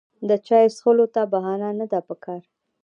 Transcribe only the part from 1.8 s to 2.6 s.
ده پکار.